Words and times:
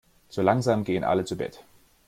So 0.29 0.41
langsam 0.41 0.83
gehen 0.83 1.03
alle 1.03 1.25
zu 1.25 1.35
Bett. 1.37 1.63